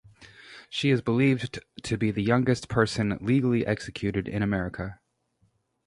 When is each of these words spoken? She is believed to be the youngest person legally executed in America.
She 0.67 0.89
is 0.89 0.99
believed 1.03 1.59
to 1.83 1.95
be 1.95 2.09
the 2.09 2.23
youngest 2.23 2.67
person 2.67 3.19
legally 3.21 3.67
executed 3.67 4.27
in 4.27 4.41
America. 4.41 4.99